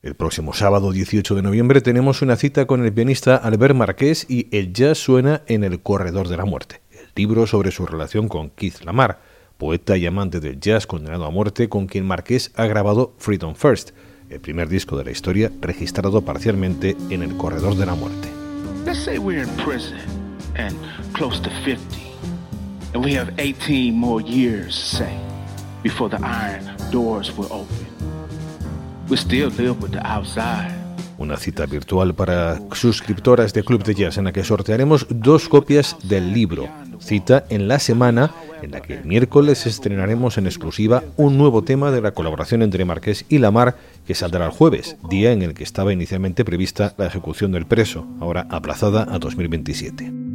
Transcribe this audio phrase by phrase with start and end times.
[0.00, 4.46] El próximo sábado 18 de noviembre tenemos una cita con el pianista Albert Marqués y
[4.56, 8.50] El jazz suena en El Corredor de la Muerte, el libro sobre su relación con
[8.50, 9.18] Keith Lamar,
[9.56, 13.90] poeta y amante del jazz condenado a muerte con quien Marqués ha grabado Freedom First,
[14.30, 18.28] el primer disco de la historia registrado parcialmente en El Corredor de la Muerte.
[18.86, 19.98] Let's say we're in prison
[20.56, 20.76] and
[21.12, 21.76] close to 50,
[22.94, 25.18] and we have 18 more years, say,
[25.82, 28.17] before the iron doors will open.
[31.16, 35.96] Una cita virtual para suscriptoras de Club de Jazz en la que sortearemos dos copias
[36.02, 36.68] del libro.
[37.00, 41.90] Cita en la semana en la que el miércoles estrenaremos en exclusiva un nuevo tema
[41.90, 45.64] de la colaboración entre Marqués y Lamar que saldrá el jueves, día en el que
[45.64, 50.27] estaba inicialmente prevista la ejecución del preso, ahora aplazada a 2027.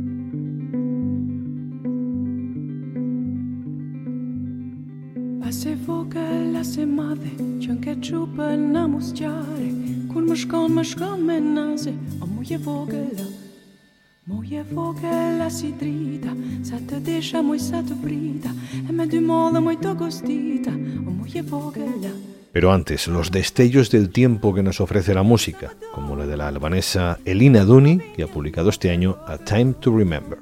[22.52, 26.48] Pero antes, los destellos del tiempo que nos ofrece la música, como la de la
[26.48, 30.40] albanesa Elina Duni, que ha publicado este año A Time to Remember.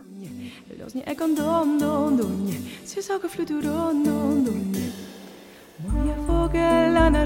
[7.12, 7.18] E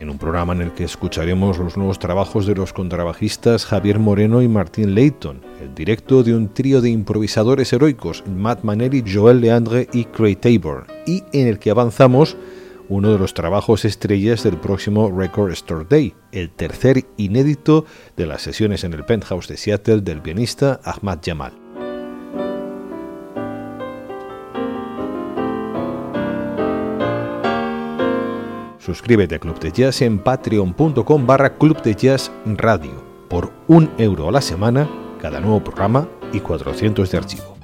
[0.00, 4.42] En un programa en el que escucharemos los nuevos trabajos de los contrabajistas Javier Moreno
[4.42, 9.88] y Martín Leighton, el directo de un trío de improvisadores heroicos, Matt Maneri, Joel Leandre
[9.94, 12.36] y Craig Tabor, y en el que avanzamos
[12.88, 17.84] uno de los trabajos estrellas del próximo Record Store Day, el tercer inédito
[18.16, 21.52] de las sesiones en el penthouse de Seattle del pianista Ahmad Jamal.
[28.78, 34.28] Suscríbete a Club de Jazz en patreon.com barra Club de Jazz Radio por un euro
[34.28, 34.88] a la semana,
[35.20, 37.55] cada nuevo programa y 400 de archivo.